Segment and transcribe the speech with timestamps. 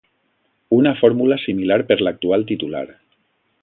[0.77, 2.85] Una fórmula similar per l'actual titular.